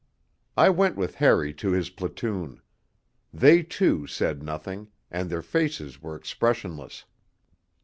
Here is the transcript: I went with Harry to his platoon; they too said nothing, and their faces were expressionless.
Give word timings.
I 0.57 0.69
went 0.71 0.95
with 0.97 1.13
Harry 1.21 1.53
to 1.53 1.73
his 1.73 1.91
platoon; 1.91 2.63
they 3.31 3.61
too 3.61 4.07
said 4.07 4.41
nothing, 4.41 4.87
and 5.11 5.29
their 5.29 5.43
faces 5.43 6.01
were 6.01 6.15
expressionless. 6.15 7.05